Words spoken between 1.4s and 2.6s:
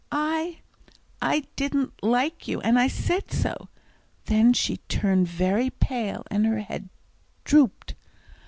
didn't like you,